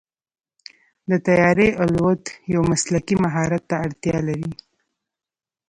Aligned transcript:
د 1.09 1.11
طیارې 1.27 1.67
الوت 1.83 2.23
یو 2.53 2.61
مسلکي 2.71 3.15
مهارت 3.23 3.63
ته 3.69 3.75
اړتیا 3.85 4.17
لري. 4.27 4.51